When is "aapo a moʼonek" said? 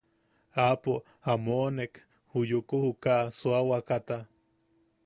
0.65-1.93